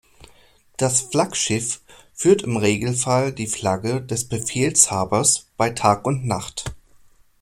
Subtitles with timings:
[0.77, 1.79] Das Flaggschiff
[2.11, 6.73] führt im Regelfall die Flagge des Befehlshabers bei Tag und Nacht.